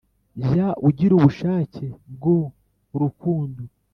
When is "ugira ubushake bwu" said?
0.87-2.37